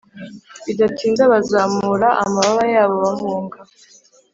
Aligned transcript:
bidatinze 0.65 1.23
bazamura 1.31 2.09
amababa 2.23 2.63
yabo 2.73 2.95
bahunga, 3.05 3.57